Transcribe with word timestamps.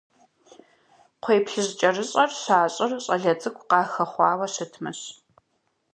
КхъуейплъыжькӀэрыщӀэр 1.21 2.29
щащӀыр 2.41 2.91
щӀалэ 3.03 3.33
цӀыкӀу 3.41 3.67
къахэхъуауэ 3.69 4.47
щытмэщ. 4.53 4.99